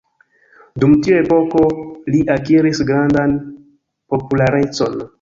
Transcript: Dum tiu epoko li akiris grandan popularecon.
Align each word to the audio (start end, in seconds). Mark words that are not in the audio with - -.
Dum 0.83 0.95
tiu 1.07 1.19
epoko 1.25 1.61
li 2.15 2.23
akiris 2.39 2.83
grandan 2.91 3.39
popularecon. 4.15 5.03